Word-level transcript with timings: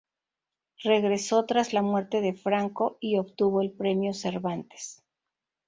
Regresó 0.83 1.45
tras 1.45 1.73
la 1.73 1.83
muerte 1.83 2.21
de 2.21 2.33
Franco 2.33 2.97
y 2.99 3.19
obtuvo 3.19 3.61
el 3.61 3.69
premio 3.71 4.15
Cervantes. 4.15 5.03